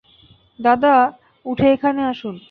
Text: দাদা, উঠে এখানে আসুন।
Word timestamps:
দাদা, 0.59 0.95
উঠে 1.45 1.67
এখানে 1.73 2.01
আসুন। 2.03 2.35